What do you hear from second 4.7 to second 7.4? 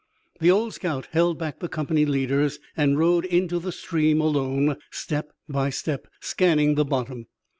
step by step, scanning the bottom.